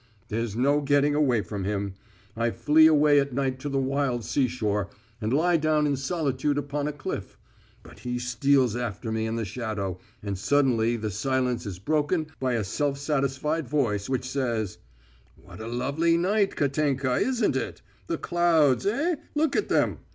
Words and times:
There's 0.29 0.55
no 0.55 0.81
getting 0.81 1.13
away 1.13 1.41
from 1.41 1.63
him. 1.63 1.93
I 2.35 2.49
flee 2.49 2.87
away 2.87 3.19
at 3.19 3.33
night 3.33 3.59
to 3.59 3.69
the 3.69 3.77
wild 3.77 4.25
seashore, 4.25 4.89
and 5.21 5.31
lie 5.31 5.57
down 5.57 5.85
in 5.85 5.95
solitude 5.95 6.57
upon 6.57 6.87
a 6.87 6.91
cliff, 6.91 7.37
but 7.83 7.99
he 7.99 8.17
steals 8.17 8.75
after 8.75 9.11
me 9.11 9.27
in 9.27 9.35
the 9.35 9.45
shadow, 9.45 9.99
and 10.23 10.39
suddenly 10.39 10.97
the 10.97 11.11
silencers 11.11 11.77
broken 11.77 12.25
by 12.39 12.53
a 12.53 12.63
self 12.63 12.97
satisfied 12.97 13.67
voice 13.67 14.09
which 14.09 14.25
says: 14.27 14.79
"What 15.35 15.59
a 15.59 15.67
lovely 15.67 16.17
night, 16.17 16.55
Katenka, 16.55 17.17
isn't 17.17 17.55
it? 17.55 17.83
The 18.07 18.17
clouds, 18.17 18.87
eh, 18.87 19.17
look 19.35 19.55
at 19.55 19.69
them! 19.69 19.99